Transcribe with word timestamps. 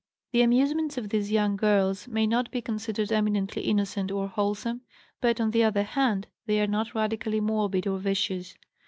The 0.31 0.41
amusements 0.41 0.97
of 0.97 1.09
these 1.09 1.31
young 1.31 1.55
girls 1.55 2.07
may 2.07 2.25
not 2.25 2.49
be 2.49 2.59
considered 2.59 3.11
eminently 3.11 3.61
innocent 3.61 4.09
or 4.11 4.27
wholesome, 4.27 4.81
but, 5.21 5.39
on 5.39 5.51
the 5.51 5.63
other 5.63 5.83
hand, 5.83 6.25
they 6.47 6.59
are 6.59 6.65
not 6.65 6.95
radically 6.95 7.39
morbid 7.39 7.85
or 7.85 7.99
vicious. 7.99 8.57